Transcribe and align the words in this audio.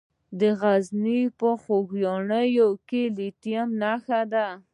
د 0.39 0.41
غزني 0.61 1.21
په 1.39 1.49
خوږیاڼو 1.61 2.69
کې 2.89 3.03
د 3.15 3.17
لیتیم 3.19 3.67
نښې 3.81 4.21
شته. 4.29 4.45